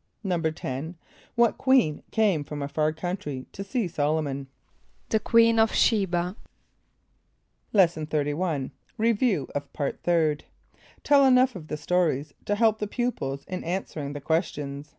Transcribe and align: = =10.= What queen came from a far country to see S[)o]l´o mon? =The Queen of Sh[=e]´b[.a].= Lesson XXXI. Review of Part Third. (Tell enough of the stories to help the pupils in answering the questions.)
= 0.00 0.24
=10.= 0.24 0.94
What 1.34 1.58
queen 1.58 2.04
came 2.12 2.44
from 2.44 2.62
a 2.62 2.68
far 2.68 2.92
country 2.92 3.46
to 3.50 3.64
see 3.64 3.86
S[)o]l´o 3.88 4.22
mon? 4.22 4.46
=The 5.08 5.18
Queen 5.18 5.58
of 5.58 5.72
Sh[=e]´b[.a].= 5.74 6.36
Lesson 7.72 8.06
XXXI. 8.06 8.70
Review 8.96 9.48
of 9.52 9.72
Part 9.72 10.00
Third. 10.04 10.44
(Tell 11.02 11.24
enough 11.26 11.56
of 11.56 11.66
the 11.66 11.76
stories 11.76 12.32
to 12.44 12.54
help 12.54 12.78
the 12.78 12.86
pupils 12.86 13.42
in 13.48 13.64
answering 13.64 14.12
the 14.12 14.20
questions.) 14.20 14.94